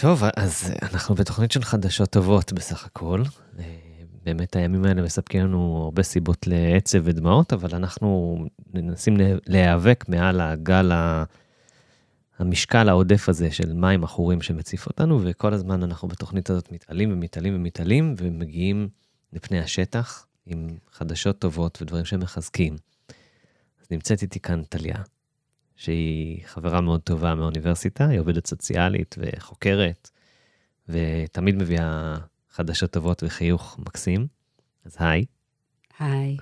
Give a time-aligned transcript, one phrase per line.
[0.00, 3.22] טוב, אז אנחנו בתוכנית של חדשות טובות בסך הכל.
[3.58, 3.64] אה,
[4.24, 8.38] באמת הימים האלה מספקים לנו הרבה סיבות לעצב ודמעות, אבל אנחנו
[8.74, 11.24] מנסים להיאבק מעל הגל ה...
[12.38, 17.54] המשקל העודף הזה של מים עכורים שמציף אותנו, וכל הזמן אנחנו בתוכנית הזאת מתעלים ומתעלים
[17.54, 18.88] ומתעלים, ומגיעים
[19.32, 22.76] לפני השטח עם חדשות טובות ודברים שמחזקים.
[23.80, 24.96] אז נמצאת איתי כאן טליה,
[25.76, 30.10] שהיא חברה מאוד טובה מהאוניברסיטה, היא עובדת סוציאלית וחוקרת,
[30.88, 32.14] ותמיד מביאה
[32.50, 34.26] חדשות טובות וחיוך מקסים.
[34.84, 35.24] אז היי.
[35.98, 36.36] היי.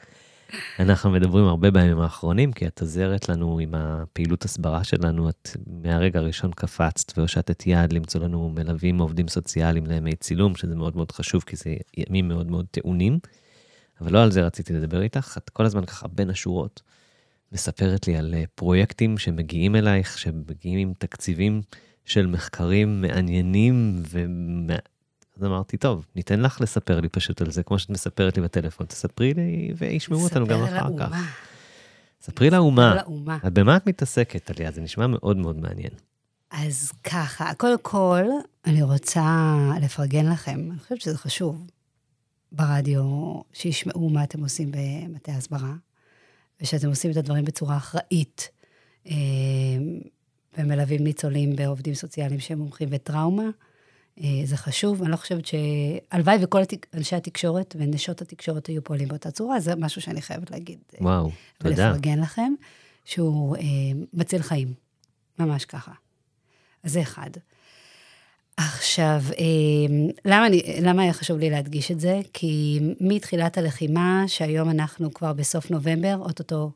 [0.80, 6.20] אנחנו מדברים הרבה בימים האחרונים, כי את עוזרת לנו עם הפעילות הסברה שלנו, את מהרגע
[6.20, 11.44] הראשון קפצת והושטת יד למצוא לנו מלווים עובדים סוציאליים לימי צילום, שזה מאוד מאוד חשוב,
[11.46, 13.18] כי זה ימים מאוד מאוד טעונים.
[14.00, 16.82] אבל לא על זה רציתי לדבר איתך, את כל הזמן ככה בין השורות
[17.52, 21.62] מספרת לי על אה, פרויקטים שמגיעים אלייך, שמגיעים עם תקציבים
[22.04, 24.02] של מחקרים מעניינים
[25.36, 28.86] אז אמרתי, טוב, ניתן לך לספר לי פשוט על זה, כמו שאת מספרת לי בטלפון,
[28.86, 31.10] תספרי לי וישמעו אותנו גם אחר כך.
[32.22, 32.96] ספרי לאומה.
[33.42, 34.70] אז במה את מתעסקת, טליה?
[34.70, 35.90] זה נשמע מאוד מאוד מעניין.
[36.50, 38.24] אז ככה, קודם כל,
[38.64, 41.66] אני רוצה לפרגן לכם, אני חושבת שזה חשוב
[42.52, 43.02] ברדיו,
[43.52, 45.74] שישמעו מה אתם עושים במטה ההסברה,
[46.60, 48.50] ושאתם עושים את הדברים בצורה אחראית,
[49.06, 49.14] אה,
[50.58, 53.50] ומלווים ניצולים בעובדים סוציאליים שהם מומחים בטראומה.
[54.20, 55.54] אה, זה חשוב, אני לא חושבת ש...
[56.10, 56.86] הלוואי וכל התק...
[56.94, 60.78] אנשי התקשורת ונשות התקשורת היו פועלים באותה צורה, זה משהו שאני חייבת להגיד.
[60.94, 61.86] אה, וואו, תודה.
[61.88, 62.52] ולפרגן לכם,
[63.04, 63.62] שהוא אה,
[64.12, 64.74] מציל חיים,
[65.38, 65.92] ממש ככה.
[66.82, 67.30] אז זה אחד.
[68.56, 69.44] עכשיו, אה,
[70.24, 72.20] למה, אני, למה היה חשוב לי להדגיש את זה?
[72.32, 76.70] כי מתחילת הלחימה, שהיום אנחנו כבר בסוף נובמבר, אוטוטו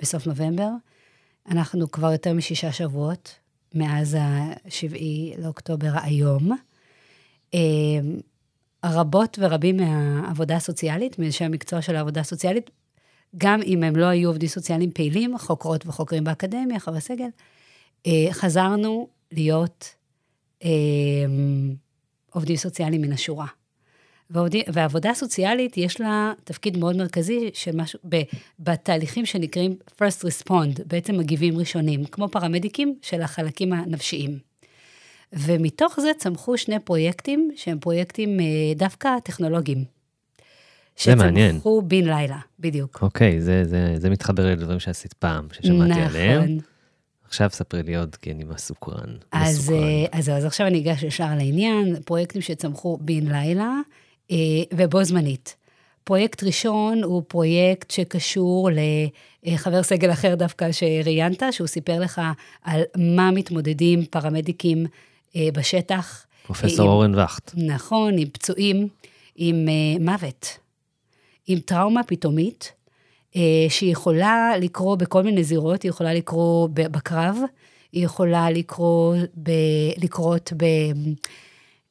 [0.00, 0.68] בסוף נובמבר,
[1.50, 3.34] אנחנו כבר יותר משישה שבועות
[3.74, 4.96] מאז ה-7
[5.38, 6.50] לאוקטובר היום.
[7.54, 8.20] אמ,
[8.84, 12.70] רבות ורבים מהעבודה הסוציאלית, מאנשי המקצוע של העבודה הסוציאלית,
[13.36, 17.28] גם אם הם לא היו עובדים סוציאליים פעילים, חוקרות וחוקרים באקדמיה, חברי סגל,
[18.06, 20.01] אה, חזרנו להיות אמ,
[22.30, 23.46] עובדים סוציאליים מן השורה.
[24.30, 28.22] ועובדי, והעבודה הסוציאלית, יש לה תפקיד מאוד מרכזי של משהו, ב,
[28.58, 34.38] בתהליכים שנקראים first respond, בעצם מגיבים ראשונים, כמו פרמדיקים של החלקים הנפשיים.
[35.32, 38.44] ומתוך זה צמחו שני פרויקטים שהם פרויקטים אה,
[38.76, 39.84] דווקא טכנולוגיים.
[41.02, 41.50] זה מעניין.
[41.50, 42.98] שצמחו בן לילה, בדיוק.
[43.02, 46.02] אוקיי, זה, זה, זה מתחבר לדברים שעשית פעם, ששמעתי נכון.
[46.02, 46.58] עליהם.
[47.32, 49.16] עכשיו ספרי לי עוד, כי אני מסוקרן.
[49.32, 49.82] אז, מסוקרן.
[49.82, 53.72] אה, אז, אז עכשיו אני אגש ישר לעניין, פרויקטים שצמחו בן לילה
[54.30, 54.36] אה,
[54.74, 55.56] ובו זמנית.
[56.04, 58.70] פרויקט ראשון הוא פרויקט שקשור
[59.42, 62.20] לחבר סגל אחר דווקא שראיינת, שהוא סיפר לך
[62.62, 64.86] על מה מתמודדים פרמדיקים
[65.36, 66.26] אה, בשטח.
[66.46, 67.50] פרופסור עם, אורן וכט.
[67.54, 68.88] נכון, עם פצועים,
[69.36, 69.68] עם
[70.00, 70.58] מוות,
[71.46, 72.72] עם טראומה פתאומית,
[73.68, 77.36] שיכולה לקרות בכל מיני זירות, היא יכולה לקרות בקרב,
[77.92, 79.50] היא יכולה לקרות, ב,
[80.02, 80.64] לקרות ב,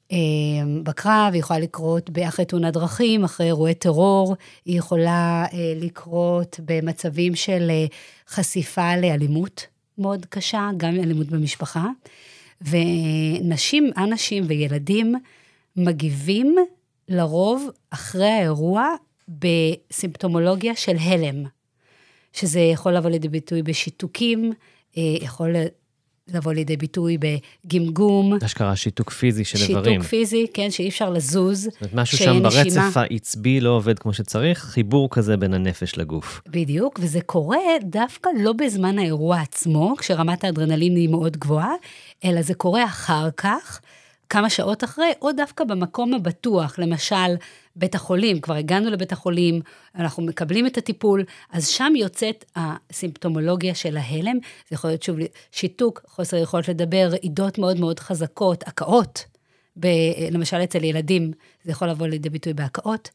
[0.10, 0.14] uh,
[0.84, 4.36] בקרב, היא יכולה לקרות אחרי תאונת דרכים, אחרי אירועי טרור,
[4.66, 7.72] היא יכולה uh, לקרות במצבים של
[8.28, 11.88] חשיפה לאלימות מאוד קשה, גם אלימות במשפחה.
[12.62, 15.16] ונשים, אנשים וילדים
[15.76, 16.56] מגיבים
[17.10, 18.88] לרוב אחרי האירוע
[19.28, 21.44] בסימפטומולוגיה של הלם,
[22.34, 24.52] שזה יכול לבוא לידי ביטוי בשיתוקים,
[24.98, 25.56] אה, יכול
[26.28, 28.34] לבוא לידי ביטוי בגמגום.
[28.46, 29.94] אשכרה שיתוק פיזי של איברים.
[29.94, 31.62] שיתוק פיזי, כן, שאי אפשר לזוז.
[31.64, 32.90] זאת אומרת, משהו שם ברצף נשימה.
[32.96, 36.42] העצבי לא עובד כמו שצריך, חיבור כזה בין הנפש לגוף.
[36.48, 41.74] בדיוק, וזה קורה דווקא לא בזמן האירוע עצמו, כשרמת האדרנלין היא מאוד גבוהה,
[42.26, 43.82] אלא זה קורה אחר כך,
[44.32, 47.36] כמה שעות אחרי, או דווקא במקום הבטוח, למשל,
[47.76, 49.62] בית החולים, כבר הגענו לבית החולים,
[49.96, 54.38] אנחנו מקבלים את הטיפול, אז שם יוצאת הסימפטומולוגיה של ההלם,
[54.70, 55.18] זה יכול להיות שוב
[55.52, 59.26] שיתוק, חוסר יכולת לדבר, רעידות מאוד מאוד חזקות, הקאות,
[59.80, 59.88] ב,
[60.32, 61.32] למשל אצל ילדים,
[61.64, 63.10] זה יכול לבוא לידי ביטוי בהקאות.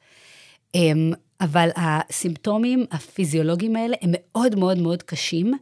[0.74, 5.54] אמ, אבל הסימפטומים הפיזיולוגיים האלה הם מאוד מאוד מאוד קשים,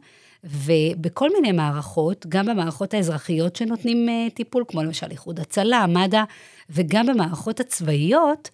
[0.45, 6.23] ובכל מיני מערכות, גם במערכות האזרחיות שנותנים uh, טיפול, כמו למשל איחוד הצלה, מד"א,
[6.69, 8.49] וגם במערכות הצבאיות,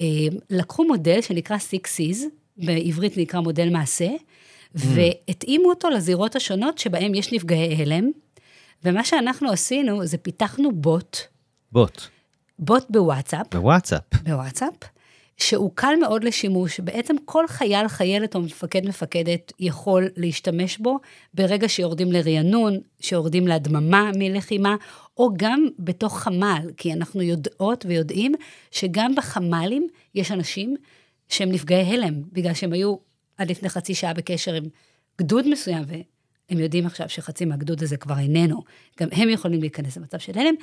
[0.00, 0.02] uh,
[0.50, 2.16] לקחו מודל שנקרא Seas,
[2.56, 4.16] בעברית נקרא מודל מעשה, mm.
[4.74, 8.10] והתאימו אותו לזירות השונות שבהן יש נפגעי הלם,
[8.84, 11.16] ומה שאנחנו עשינו זה פיתחנו בוט.
[11.72, 12.02] בוט.
[12.58, 13.46] בוט בוואטסאפ.
[13.54, 14.02] בוואטסאפ.
[14.22, 14.74] בוואטסאפ,
[15.42, 20.98] שהוא קל מאוד לשימוש, בעצם כל חייל, חיילת או מפקד, מפקדת יכול להשתמש בו
[21.34, 24.76] ברגע שיורדים לרענון, שיורדים להדממה מלחימה,
[25.16, 28.34] או גם בתוך חמ"ל, כי אנחנו יודעות ויודעים
[28.70, 30.76] שגם בחמ"לים יש אנשים
[31.28, 32.96] שהם נפגעי הלם, בגלל שהם היו
[33.36, 34.64] עד לפני חצי שעה בקשר עם
[35.18, 38.62] גדוד מסוים, והם יודעים עכשיו שחצי מהגדוד הזה כבר איננו.
[39.00, 40.54] גם הם יכולים להיכנס למצב של הלם,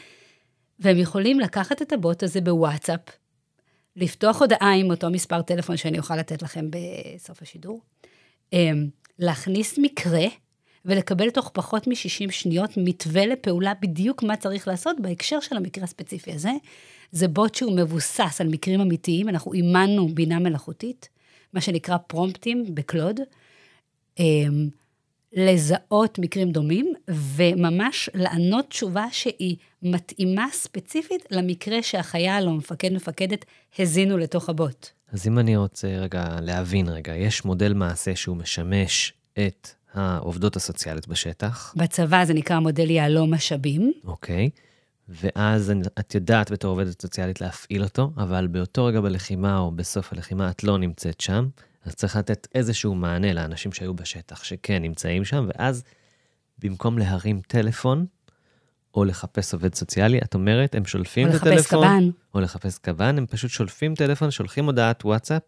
[0.79, 2.99] והם יכולים לקחת את הבוט הזה בוואטסאפ,
[3.95, 7.81] לפתוח הודעה עם אותו מספר טלפון שאני אוכל לתת לכם בסוף השידור,
[8.53, 8.87] אמ,
[9.19, 10.25] להכניס מקרה
[10.85, 16.33] ולקבל תוך פחות מ-60 שניות מתווה לפעולה בדיוק מה צריך לעשות בהקשר של המקרה הספציפי
[16.33, 16.51] הזה.
[17.11, 21.09] זה בוט שהוא מבוסס על מקרים אמיתיים, אנחנו אימנו בינה מלאכותית,
[21.53, 23.19] מה שנקרא פרומפטים בקלוד,
[24.19, 24.69] אמ,
[25.33, 33.45] לזהות מקרים דומים, וממש לענות תשובה שהיא מתאימה ספציפית למקרה שהחייל או מפקד מפקדת
[33.79, 34.89] הזינו לתוך הבוט.
[35.11, 41.07] אז אם אני רוצה רגע להבין רגע, יש מודל מעשה שהוא משמש את העובדות הסוציאליות
[41.07, 41.73] בשטח.
[41.77, 43.93] בצבא זה נקרא מודל יהלום משאבים.
[44.05, 44.49] אוקיי.
[45.09, 50.49] ואז את יודעת בתור עובדת סוציאלית להפעיל אותו, אבל באותו רגע בלחימה או בסוף הלחימה
[50.49, 51.47] את לא נמצאת שם,
[51.85, 55.83] אז צריך לתת איזשהו מענה לאנשים שהיו בשטח, שכן נמצאים שם, ואז
[56.59, 58.05] במקום להרים טלפון,
[58.95, 61.51] או לחפש עובד סוציאלי, את אומרת, הם שולפים את הטלפון.
[61.51, 62.09] או לחפש קב"ן.
[62.33, 65.41] או לחפש קב"ן, הם פשוט שולפים טלפון, שולחים הודעת וואטסאפ,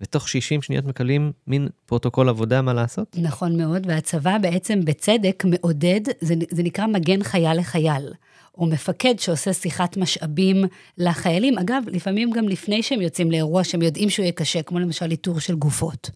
[0.00, 3.16] ותוך 60 שניות מקבלים מין פרוטוקול עבודה מה לעשות.
[3.22, 8.12] נכון מאוד, והצבא בעצם בצדק מעודד, זה, זה נקרא מגן חייל לחייל.
[8.58, 10.64] או מפקד שעושה שיחת משאבים
[10.98, 11.58] לחיילים.
[11.58, 15.40] אגב, לפעמים גם לפני שהם יוצאים לאירוע שהם יודעים שהוא יהיה קשה, כמו למשל איתור
[15.40, 16.10] של גופות,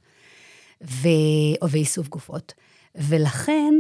[0.83, 1.09] ו...
[1.63, 2.53] או ואיסוף גופות.
[2.95, 3.75] ולכן,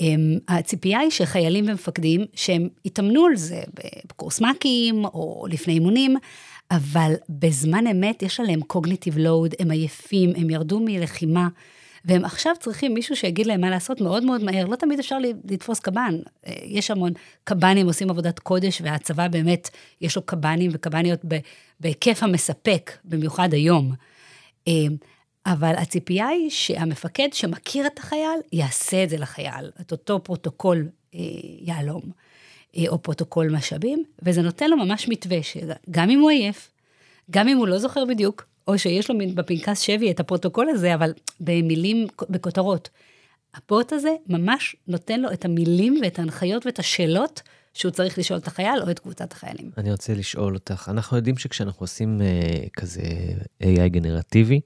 [0.00, 3.62] הם, הציפייה היא שחיילים ומפקדים, שהם יתאמנו על זה
[4.08, 6.16] בקורס מ"כים או לפני אימונים,
[6.70, 11.48] אבל בזמן אמת יש עליהם קוגניטיב לואוד, הם עייפים, הם ירדו מלחימה.
[12.04, 14.66] והם עכשיו צריכים מישהו שיגיד להם מה לעשות מאוד מאוד מהר.
[14.66, 16.18] לא תמיד אפשר לתפוס קב"ן.
[16.46, 17.12] אה, יש המון
[17.44, 19.70] קב"נים עושים עבודת קודש, והצבא באמת,
[20.00, 21.20] יש לו קב"נים וקב"ניות
[21.80, 23.92] בהיקף המספק, במיוחד היום.
[24.68, 24.72] אה,
[25.46, 31.20] אבל הציפייה היא שהמפקד שמכיר את החייל, יעשה את זה לחייל, את אותו פרוטוקול אה,
[31.60, 32.02] יהלום,
[32.88, 36.70] או פרוטוקול משאבים, וזה נותן לו ממש מתווה, שגם אם הוא עייף,
[37.30, 41.12] גם אם הוא לא זוכר בדיוק, או שיש לו בפנקס שבו את הפרוטוקול הזה, אבל
[41.40, 42.90] במילים, בכותרות.
[43.54, 47.42] הבוט הזה ממש נותן לו את המילים ואת ההנחיות ואת השאלות
[47.74, 49.70] שהוא צריך לשאול את החייל או את קבוצת החיילים.
[49.78, 53.02] אני רוצה לשאול אותך, אנחנו יודעים שכשאנחנו עושים uh, כזה
[53.62, 54.60] AI גנרטיבי,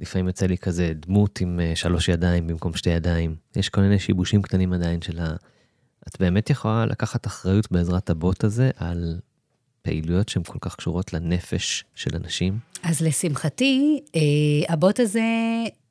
[0.00, 3.98] לפעמים יוצא לי כזה דמות עם uh, שלוש ידיים במקום שתי ידיים, יש כל מיני
[3.98, 5.34] שיבושים קטנים עדיין של ה...
[6.08, 9.20] את באמת יכולה לקחת אחריות בעזרת הבוט הזה על
[9.82, 12.58] פעילויות שהן כל כך קשורות לנפש של אנשים?
[12.82, 14.20] אז לשמחתי, אה,
[14.68, 15.20] הבוט הזה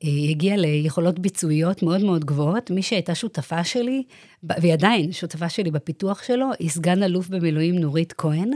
[0.04, 2.70] אה, הגיע ליכולות ביצועיות מאוד מאוד גבוהות.
[2.70, 4.02] מי שהייתה שותפה שלי,
[4.42, 8.50] והיא עדיין שותפה שלי בפיתוח שלו, היא סגן אלוף במילואים נורית כהן,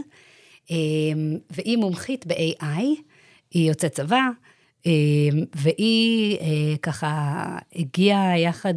[0.70, 0.76] אה,
[1.50, 2.82] והיא מומחית ב-AI,
[3.50, 4.22] היא יוצאת צבא,
[5.54, 6.38] והיא
[6.82, 7.44] ככה
[7.76, 8.74] הגיעה יחד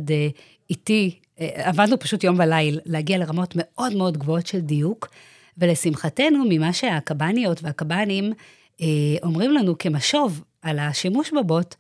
[0.70, 5.10] איתי, עבדנו פשוט יום וליל, להגיע לרמות מאוד מאוד גבוהות של דיוק.
[5.58, 8.34] ולשמחתנו, ממה שהקב"ניות והקב"נים
[8.82, 8.88] אה,
[9.24, 11.76] אומרים לנו כמשוב על השימוש בבוט,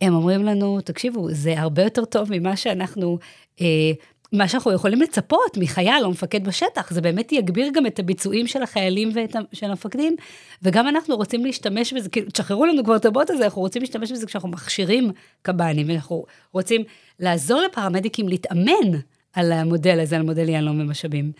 [0.00, 3.18] הם אומרים לנו, תקשיבו, זה הרבה יותר טוב ממה שאנחנו,
[3.60, 3.92] אה,
[4.32, 8.62] מה שאנחנו יכולים לצפות מחייל או מפקד בשטח, זה באמת יגביר גם את הביצועים של
[8.62, 9.12] החיילים
[9.52, 10.16] ושל המפקדים,
[10.62, 14.12] וגם אנחנו רוצים להשתמש בזה, כאילו, תשחררו לנו כבר את הבוט הזה, אנחנו רוצים להשתמש
[14.12, 15.10] בזה כשאנחנו מכשירים
[15.42, 16.82] קב"נים, ואנחנו רוצים
[17.20, 18.98] לעזור לפרמדיקים להתאמן
[19.32, 21.32] על המודל הזה, על מודל יהלום ומשאבים.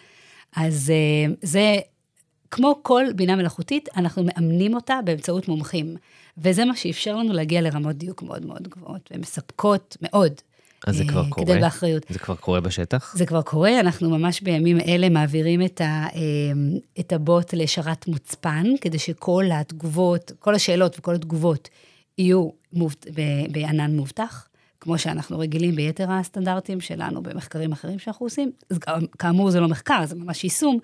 [0.57, 1.77] אז אה, זה,
[2.51, 5.97] כמו כל בינה מלאכותית, אנחנו מאמנים אותה באמצעות מומחים.
[6.39, 10.33] וזה מה שאפשר לנו להגיע לרמות דיוק מאוד מאוד גבוהות, ומספקות מאוד.
[10.87, 11.47] אז זה כבר אה, קורה?
[11.47, 12.03] כדי באחריות.
[12.09, 13.15] זה כבר קורה בשטח?
[13.17, 16.21] זה כבר קורה, אנחנו ממש בימים אלה מעבירים את, ה, אה,
[17.01, 21.69] את הבוט לשרת מוצפן, כדי שכל התגובות, כל השאלות וכל התגובות
[22.19, 23.07] יהיו מובט,
[23.51, 24.49] בענן מובטח.
[24.85, 28.53] כמו שאנחנו רגילים ביתר הסטנדרטים שלנו במחקרים אחרים שאנחנו עושים.
[28.71, 28.79] אז
[29.19, 30.79] כאמור, זה לא מחקר, זה ממש יישום,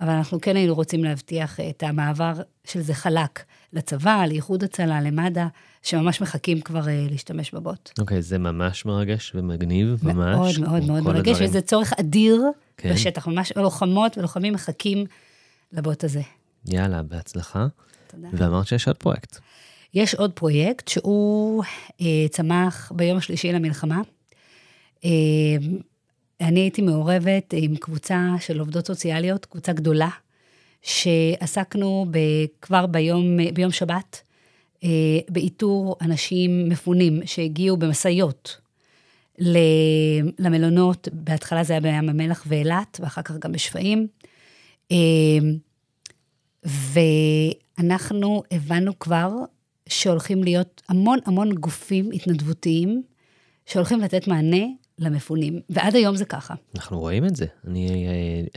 [0.00, 2.32] אבל אנחנו כן היינו רוצים להבטיח את המעבר
[2.64, 3.42] של זה חלק
[3.72, 5.46] לצבא, לאיחוד הצלה, למד"א,
[5.82, 7.90] שממש מחכים כבר uh, להשתמש בבוט.
[7.98, 10.58] אוקיי, okay, זה ממש מרגש ומגניב, ממש.
[10.58, 11.48] מאוד מאוד מאוד מרגש, הדברים.
[11.48, 12.42] וזה צורך אדיר
[12.76, 12.92] כן.
[12.92, 15.06] בשטח, ממש לוחמות ולוחמים מחכים
[15.72, 16.22] לבוט הזה.
[16.66, 17.66] יאללה, בהצלחה.
[18.10, 18.28] תודה.
[18.32, 19.38] ואמרת שיש עוד פרויקט.
[19.94, 21.64] יש עוד פרויקט שהוא
[22.00, 24.02] אה, צמח ביום השלישי למלחמה.
[25.04, 25.10] אה,
[26.40, 30.08] אני הייתי מעורבת עם קבוצה של עובדות סוציאליות, קבוצה גדולה,
[30.82, 32.06] שעסקנו
[32.62, 34.22] כבר ביום, ביום שבת
[35.28, 38.60] באיתור אנשים מפונים שהגיעו במשאיות
[40.38, 44.06] למלונות, בהתחלה זה היה בים המלח ואילת, ואחר כך גם בשפיים.
[46.64, 49.30] ואנחנו הבנו כבר
[49.90, 53.02] שהולכים להיות המון המון גופים התנדבותיים
[53.66, 54.66] שהולכים לתת מענה
[54.98, 56.54] למפונים, ועד היום זה ככה.
[56.74, 57.46] אנחנו רואים את זה.
[57.66, 58.06] אני,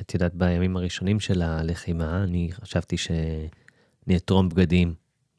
[0.02, 4.94] את יודעת, בימים הראשונים של הלחימה, אני חשבתי שאני אתרום בגדים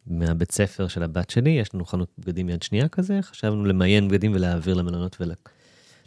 [0.06, 4.32] מהבית ספר של הבת שלי, יש לנו חנות בגדים יד שנייה כזה, חשבנו למיין בגדים
[4.34, 5.32] ולהעביר למלונות ול...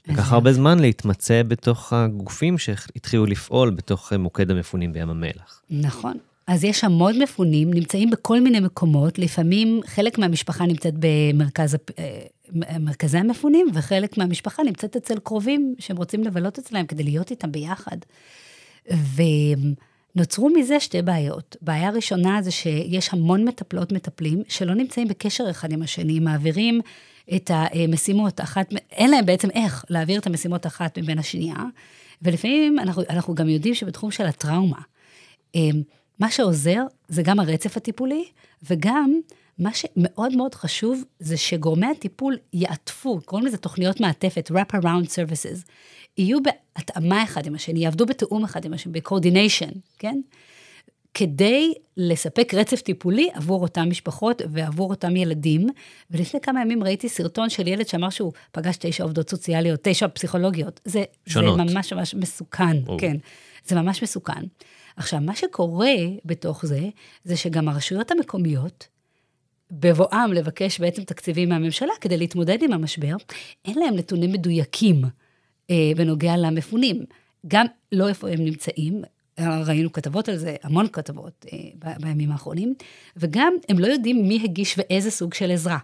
[0.08, 5.62] לקח הרבה זמן להתמצא בתוך הגופים שהתחילו לפעול בתוך מוקד המפונים בים המלח.
[5.70, 6.18] נכון.
[6.48, 12.26] אז יש המון מפונים, נמצאים בכל מיני מקומות, לפעמים חלק מהמשפחה נמצאת במרכז, אה,
[12.80, 17.98] מרכזי המפונים, וחלק מהמשפחה נמצאת אצל קרובים שהם רוצים לבלות אצלם כדי להיות איתם ביחד.
[20.16, 21.56] ונוצרו מזה שתי בעיות.
[21.62, 26.82] בעיה ראשונה זה שיש המון מטפלות מטפלים שלא נמצאים בקשר אחד עם השני, מעבירים
[27.36, 31.58] את המשימות אחת, אין להם בעצם איך להעביר את המשימות אחת מבין השנייה,
[32.22, 34.80] ולפעמים אנחנו, אנחנו גם יודעים שבתחום של הטראומה,
[36.20, 38.26] מה שעוזר זה גם הרצף הטיפולי,
[38.64, 39.20] וגם
[39.60, 45.70] מה שמאוד מאוד חשוב זה שגורמי הטיפול יעטפו, קוראים לזה תוכניות מעטפת, wrap around services,
[46.18, 50.22] יהיו בהתאמה אחד עם השני, יעבדו בתיאום אחד עם השני, ב-coordination, כן?
[51.14, 55.68] כדי לספק רצף טיפולי עבור אותן משפחות ועבור אותם ילדים.
[56.12, 60.80] ולפני כמה ימים ראיתי סרטון של ילד שאמר שהוא פגש תשע עובדות סוציאליות, תשע פסיכולוגיות.
[60.86, 61.58] זה, שונות.
[61.58, 62.98] זה ממש ממש מסוכן, או.
[63.00, 63.18] כן.
[63.66, 64.44] זה ממש מסוכן.
[64.96, 65.96] עכשיו, מה שקורה
[66.26, 66.90] בתוך זה,
[67.24, 68.88] זה שגם הרשויות המקומיות,
[69.72, 73.16] בבואם לבקש בעצם תקציבים מהממשלה כדי להתמודד עם המשבר,
[73.66, 75.02] אין להם נתונים מדויקים
[75.70, 77.06] אה, בנוגע למפונים.
[77.48, 79.02] גם לא איפה הם נמצאים,
[79.40, 82.74] ראינו כתבות על זה, המון כתבות אה, בימים האחרונים,
[83.18, 85.78] וגם הם לא יודעים מי הגיש ואיזה סוג של עזרה.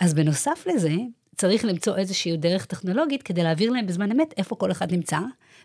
[0.00, 0.92] אז בנוסף לזה,
[1.40, 5.18] צריך למצוא איזושהי דרך טכנולוגית כדי להעביר להם בזמן אמת איפה כל אחד נמצא,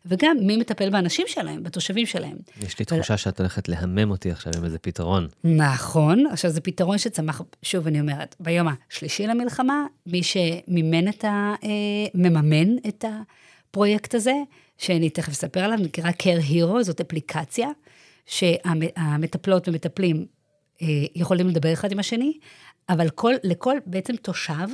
[0.06, 2.38] וגם מי מטפל באנשים שלהם, בתושבים שלהם.
[2.62, 5.28] יש לי תחושה שאת הולכת להמם אותי עכשיו עם איזה פתרון.
[5.44, 11.54] נכון, עכשיו זה פתרון שצמח, שוב אני אומרת, ביום השלישי למלחמה, מי שמימן את ה...
[11.64, 11.70] אה,
[12.14, 13.06] מממן את
[13.70, 14.34] הפרויקט הזה,
[14.78, 17.68] שאני תכף אספר עליו, נקרא Care Hero, זאת אפליקציה,
[18.26, 20.26] שהמטפלות ומטפלים
[20.82, 22.38] אה, יכולים לדבר אחד עם השני,
[22.90, 24.68] אבל כל, לכל בעצם תושב,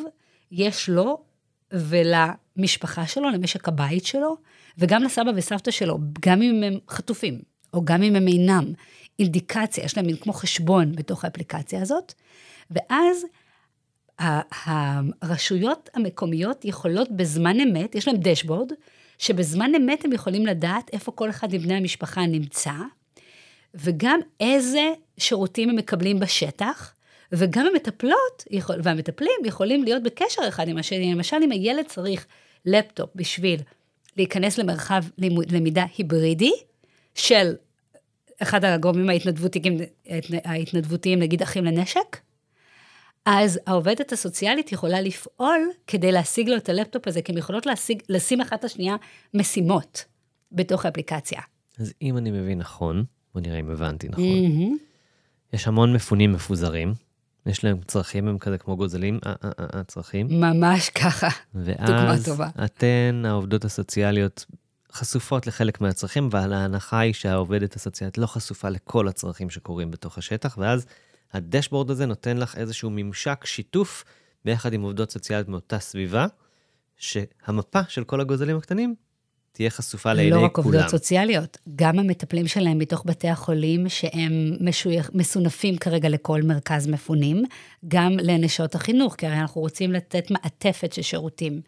[0.51, 1.23] יש לו
[1.71, 4.37] ולמשפחה שלו, למשק הבית שלו,
[4.77, 7.41] וגם לסבא וסבתא שלו, גם אם הם חטופים,
[7.73, 8.73] או גם אם הם אינם,
[9.19, 12.13] אינדיקציה, יש להם מין כמו חשבון בתוך האפליקציה הזאת,
[12.71, 13.25] ואז
[15.21, 18.71] הרשויות המקומיות יכולות בזמן אמת, יש להם דשבורד,
[19.17, 22.73] שבזמן אמת הם יכולים לדעת איפה כל אחד מבני המשפחה נמצא,
[23.73, 26.93] וגם איזה שירותים הם מקבלים בשטח,
[27.31, 31.13] וגם המטפלות יכול, והמטפלים יכולים להיות בקשר אחד עם השני.
[31.13, 32.25] למשל, אם הילד צריך
[32.65, 33.61] לפטופ בשביל
[34.17, 35.03] להיכנס למרחב
[35.51, 36.51] למידה היברידי
[37.15, 37.53] של
[38.41, 39.77] אחד הגורמים ההתנדבותיים,
[40.45, 42.17] ההתנדבותיים, נגיד אחים לנשק,
[43.25, 48.01] אז העובדת הסוציאלית יכולה לפעול כדי להשיג לו את הלפטופ הזה, כי הן יכולות להשיג,
[48.09, 48.95] לשים אחת לשנייה
[49.33, 50.05] משימות
[50.51, 51.41] בתוך האפליקציה.
[51.79, 55.53] אז אם אני מבין נכון, בוא נראה אם הבנתי נכון, mm-hmm.
[55.53, 56.93] יש המון מפונים מפוזרים,
[57.45, 59.19] יש להם צרכים, הם כזה כמו גוזלים,
[59.57, 60.27] הצרכים.
[60.29, 62.47] ממש ככה, דוגמה טובה.
[62.55, 64.45] ואז אתן, העובדות הסוציאליות,
[64.93, 70.57] חשופות לחלק מהצרכים, אבל ההנחה היא שהעובדת הסוציאלית לא חשופה לכל הצרכים שקורים בתוך השטח,
[70.57, 70.85] ואז
[71.33, 74.03] הדשבורד הזה נותן לך איזשהו ממשק, שיתוף,
[74.45, 76.27] ביחד עם עובדות סוציאליות מאותה סביבה,
[76.97, 78.95] שהמפה של כל הגוזלים הקטנים
[79.51, 80.41] תהיה חשופה לעיני כולם.
[80.41, 86.41] לא רק עובדות סוציאליות, גם המטפלים שלהם בתוך בתי החולים, שהם משוייך, מסונפים כרגע לכל
[86.41, 87.43] מרכז מפונים,
[87.87, 91.61] גם לנשות החינוך, כי הרי אנחנו רוצים לתת מעטפת של שירותים.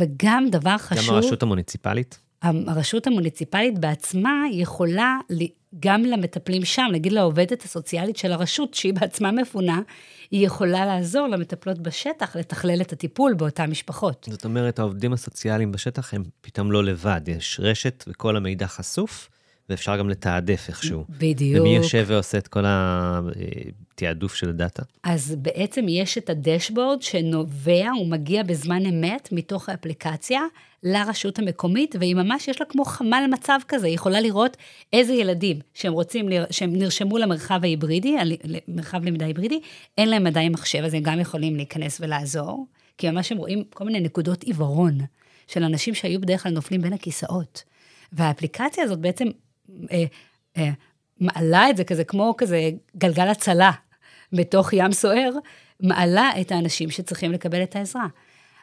[0.00, 1.08] וגם דבר חשוב...
[1.08, 2.18] גם הרשות המוניציפלית?
[2.66, 5.18] הרשות המוניציפלית בעצמה יכולה,
[5.80, 9.80] גם למטפלים שם, נגיד לעובדת הסוציאלית של הרשות, שהיא בעצמה מפונה,
[10.30, 14.28] היא יכולה לעזור למטפלות בשטח לתכלל את הטיפול באותן משפחות.
[14.30, 19.28] זאת אומרת, העובדים הסוציאליים בשטח הם פתאום לא לבד, יש רשת וכל המידע חשוף,
[19.70, 21.04] ואפשר גם לתעדף איכשהו.
[21.18, 21.60] בדיוק.
[21.60, 24.82] ומי יושב ועושה את כל התעדוף של הדאטה?
[25.02, 30.40] אז בעצם יש את הדשבורד שנובע, הוא מגיע בזמן אמת מתוך האפליקציה
[30.82, 34.56] לרשות המקומית, והיא ממש, יש לה כמו חמ"ל מצב כזה, היא יכולה לראות
[34.92, 39.60] איזה ילדים שהם רוצים, שהם נרשמו למרחב ההיברידי, למרחב למידה היברידי,
[39.98, 42.66] אין להם עדיין מחשב, אז הם גם יכולים להיכנס ולעזור,
[42.98, 44.98] כי ממש הם רואים כל מיני נקודות עיוורון
[45.46, 47.62] של אנשים שהיו בדרך כלל נופלים בין הכיסאות.
[48.12, 49.28] והאפליקציה הזאת בעצם
[49.92, 50.04] אה,
[50.56, 50.70] אה,
[51.20, 53.70] מעלה את זה כזה כמו כזה גלגל הצלה
[54.32, 55.30] בתוך ים סוער,
[55.80, 58.06] מעלה את האנשים שצריכים לקבל את העזרה.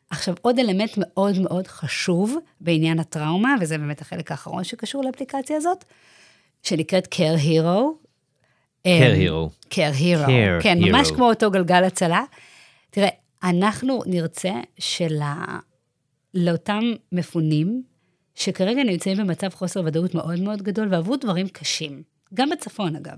[0.09, 5.85] עכשיו, עוד אלמנט מאוד מאוד חשוב בעניין הטראומה, וזה באמת החלק האחרון שקשור לאפליקציה הזאת,
[6.63, 7.79] שנקראת Care Hero.
[8.87, 9.49] Care Hero.
[9.69, 10.27] Care Hero.
[10.27, 10.89] Care כן, Hero.
[10.89, 12.23] ממש כמו אותו גלגל הצלה.
[12.89, 13.09] תראה,
[13.43, 17.83] אנחנו נרצה שלאותם מפונים,
[18.35, 23.17] שכרגע נמצאים במצב חוסר ודאות מאוד מאוד גדול, ועברו דברים קשים, גם בצפון אגב,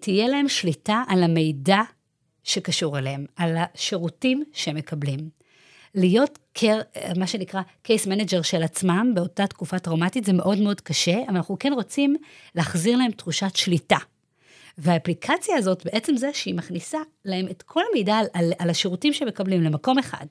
[0.00, 1.80] תהיה להם שליטה על המידע
[2.44, 5.28] שקשור אליהם, על השירותים שהם מקבלים.
[5.94, 6.80] להיות care,
[7.16, 11.58] מה שנקרא case manager של עצמם באותה תקופה טראומטית זה מאוד מאוד קשה, אבל אנחנו
[11.58, 12.16] כן רוצים
[12.54, 13.98] להחזיר להם תחושת שליטה.
[14.78, 19.28] והאפליקציה הזאת, בעצם זה שהיא מכניסה להם את כל המידע על, על, על השירותים שהם
[19.28, 20.26] מקבלים למקום אחד,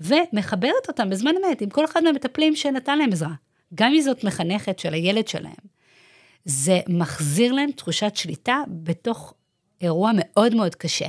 [0.00, 3.34] ומחברת אותם בזמן אמת עם כל אחד מהמטפלים שנתן להם עזרה,
[3.74, 5.70] גם אם זאת מחנכת של הילד שלהם.
[6.44, 9.34] זה מחזיר להם תחושת שליטה בתוך
[9.80, 11.08] אירוע מאוד מאוד קשה,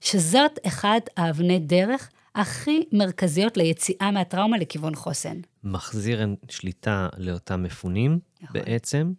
[0.00, 5.40] שזאת אחת האבני דרך הכי מרכזיות ליציאה מהטראומה לכיוון חוסן.
[5.64, 8.60] מחזיר שליטה לאותם מפונים נכון.
[8.60, 9.12] בעצם,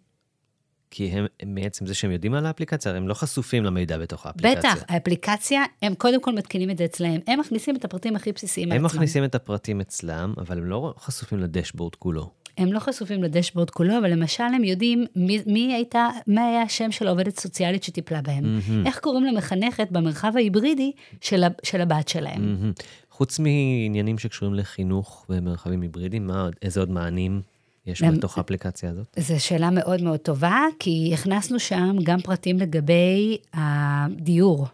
[0.90, 4.74] כי הם, הם מעצם זה שהם יודעים על האפליקציה, הם לא חשופים למידע בתוך האפליקציה.
[4.74, 8.72] בטח, האפליקציה, הם קודם כל מתקינים את זה אצלהם, הם מכניסים את הפרטים הכי בסיסיים
[8.72, 8.82] הם.
[8.82, 12.30] מכניסים את הפרטים אצלם, אבל הם לא חשופים לדשבורד כולו.
[12.58, 16.92] הם לא חשופים לדשבורד כולו, אבל למשל הם יודעים מי, מי הייתה, מה היה השם
[16.92, 18.44] של העובדת סוציאלית שטיפלה בהם.
[18.44, 18.86] מהמם.
[18.86, 22.42] איך קוראים למחנכת במרחב ההיברידי של, של הבת שלהם.
[22.42, 22.72] מהמם.
[23.10, 26.30] חוץ מעניינים שקשורים לחינוך ומרחבים היברידיים,
[26.62, 27.42] איזה עוד מענים
[27.86, 29.06] יש הם- בתוך האפליקציה הזאת?
[29.18, 34.66] זו שאלה מאוד מאוד טובה, כי הכנסנו שם גם פרטים לגבי הדיור.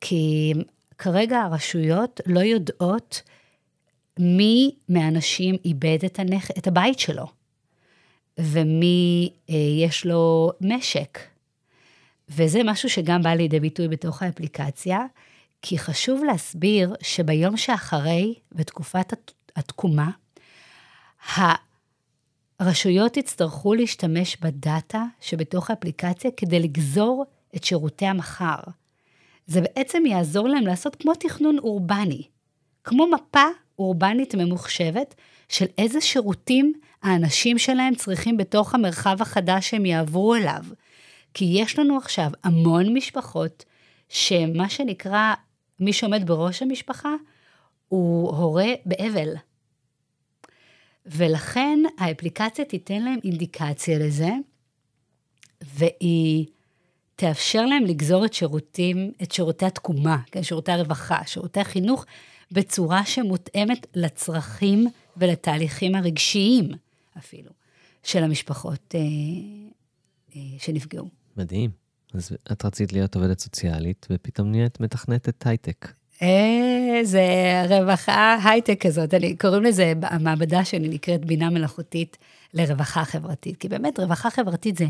[0.00, 0.52] כי
[0.98, 3.22] כרגע הרשויות לא יודעות
[4.18, 6.50] מי מהאנשים איבד את, הנכ...
[6.58, 7.26] את הבית שלו,
[8.38, 9.54] ומי אה,
[9.86, 11.18] יש לו משק.
[12.28, 14.98] וזה משהו שגם בא לידי ביטוי בתוך האפליקציה,
[15.62, 20.10] כי חשוב להסביר שביום שאחרי, בתקופת הת- התקומה,
[22.58, 27.24] הרשויות יצטרכו להשתמש בדאטה שבתוך האפליקציה כדי לגזור
[27.56, 28.58] את שירותי המחר.
[29.46, 32.22] זה בעצם יעזור להם לעשות כמו תכנון אורבני,
[32.84, 33.44] כמו מפה
[33.78, 35.14] אורבנית ממוחשבת
[35.48, 40.64] של איזה שירותים האנשים שלהם צריכים בתוך המרחב החדש שהם יעברו אליו.
[41.34, 43.64] כי יש לנו עכשיו המון משפחות
[44.08, 45.34] שמה שנקרא,
[45.80, 47.14] מי שעומד בראש המשפחה
[47.88, 49.34] הוא הורה באבל.
[51.08, 54.30] ולכן האפליקציה תיתן להם אינדיקציה לזה,
[55.60, 56.46] והיא
[57.16, 62.04] תאפשר להם לגזור את שירותים, את שירותי התקומה, כן, שירותי הרווחה, שירותי החינוך,
[62.52, 66.68] בצורה שמותאמת לצרכים ולתהליכים הרגשיים
[67.18, 67.50] אפילו,
[68.02, 69.00] של המשפחות אה,
[70.36, 71.08] אה, שנפגעו.
[71.36, 71.70] מדהים.
[72.14, 75.92] אז את רצית להיות עובדת סוציאלית, ופתאום נהיית מתכנתת הייטק.
[76.22, 76.67] אה,
[77.02, 77.22] זה
[77.68, 82.16] רווחה הייטק כזאת, אני, קוראים לזה, המעבדה שלי נקראת בינה מלאכותית
[82.54, 84.86] לרווחה חברתית, כי באמת רווחה חברתית זה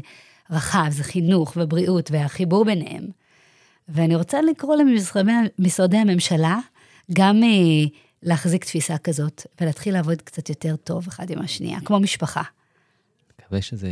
[0.51, 3.07] רחב, זה חינוך ובריאות והחיבור ביניהם.
[3.89, 4.77] ואני רוצה לקרוא
[5.59, 6.59] למשרדי הממשלה
[7.13, 7.49] גם אה,
[8.23, 12.43] להחזיק תפיסה כזאת, ולהתחיל לעבוד קצת יותר טוב אחד עם השנייה, כמו משפחה.
[13.41, 13.89] מקווה שזה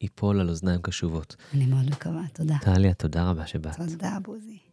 [0.00, 1.36] ייפול על אוזניים קשובות.
[1.54, 2.56] אני מאוד מקווה, תודה.
[2.62, 3.76] טליה, תודה רבה שבאת.
[3.76, 4.67] תודה, בוזי.